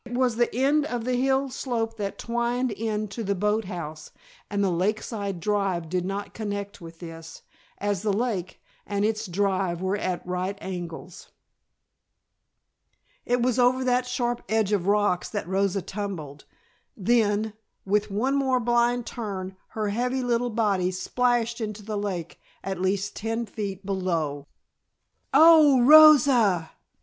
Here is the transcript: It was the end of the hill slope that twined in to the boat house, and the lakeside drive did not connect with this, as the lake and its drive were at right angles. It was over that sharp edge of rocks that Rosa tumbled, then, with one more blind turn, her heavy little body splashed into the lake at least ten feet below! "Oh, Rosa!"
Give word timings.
It 0.03 0.15
was 0.15 0.37
the 0.37 0.51
end 0.55 0.85
of 0.87 1.05
the 1.05 1.13
hill 1.13 1.51
slope 1.51 1.97
that 1.97 2.17
twined 2.17 2.71
in 2.71 3.07
to 3.09 3.23
the 3.23 3.35
boat 3.35 3.65
house, 3.65 4.09
and 4.49 4.63
the 4.63 4.71
lakeside 4.71 5.39
drive 5.39 5.89
did 5.89 6.05
not 6.05 6.33
connect 6.33 6.81
with 6.81 6.97
this, 6.97 7.43
as 7.77 8.01
the 8.01 8.11
lake 8.11 8.59
and 8.87 9.05
its 9.05 9.27
drive 9.27 9.79
were 9.79 9.95
at 9.97 10.25
right 10.25 10.57
angles. 10.59 11.27
It 13.27 13.43
was 13.43 13.59
over 13.59 13.83
that 13.83 14.07
sharp 14.07 14.41
edge 14.49 14.71
of 14.73 14.87
rocks 14.87 15.29
that 15.29 15.47
Rosa 15.47 15.83
tumbled, 15.83 16.45
then, 16.97 17.53
with 17.85 18.09
one 18.09 18.33
more 18.33 18.59
blind 18.59 19.05
turn, 19.05 19.55
her 19.67 19.89
heavy 19.89 20.23
little 20.23 20.49
body 20.49 20.89
splashed 20.89 21.61
into 21.61 21.83
the 21.83 21.95
lake 21.95 22.39
at 22.63 22.81
least 22.81 23.15
ten 23.15 23.45
feet 23.45 23.85
below! 23.85 24.47
"Oh, 25.31 25.79
Rosa!" 25.81 26.71